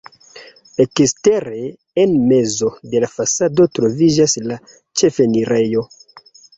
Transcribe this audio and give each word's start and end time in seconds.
Ekstere 0.85 1.59
en 2.05 2.17
mezo 2.33 2.71
de 2.95 3.05
la 3.05 3.13
fasado 3.13 3.71
troviĝas 3.79 4.39
la 4.51 4.61
ĉefenirejo. 4.79 5.91